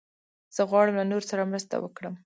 [0.55, 2.15] زه غواړم له نورو سره مرسته وکړم.